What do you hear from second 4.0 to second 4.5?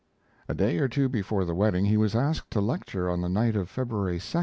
2d.